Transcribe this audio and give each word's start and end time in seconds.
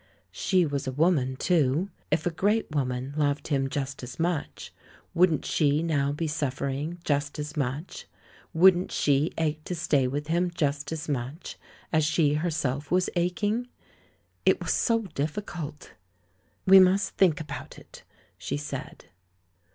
She 0.31 0.65
was 0.65 0.87
a 0.87 0.91
woman, 0.91 1.35
too. 1.35 1.91
If 2.09 2.25
a 2.25 2.31
great 2.31 2.71
woman 2.71 3.13
loved 3.15 3.49
him 3.49 3.69
just 3.69 4.01
as 4.01 4.19
much, 4.19 4.73
wouldn't 5.13 5.45
she 5.45 5.83
now 5.83 6.11
be 6.11 6.25
suffering 6.27 6.97
just 7.03 7.37
as 7.37 7.55
much— 7.55 8.07
wouldn't 8.51 8.91
she 8.91 9.31
ache 9.37 9.63
to 9.65 9.75
stay 9.75 10.07
with 10.07 10.25
him 10.25 10.49
just 10.55 10.91
as 10.91 11.07
much 11.07 11.55
as 11.93 12.03
she 12.03 12.33
herself 12.33 12.89
was 12.89 13.11
aching?... 13.15 13.67
It 14.43 14.59
was 14.59 14.73
so 14.73 15.03
difficult! 15.13 15.91
"We 16.65 16.79
must 16.79 17.11
think 17.11 17.39
about 17.39 17.77
it," 17.77 18.01
she 18.39 18.57
said. 18.57 19.05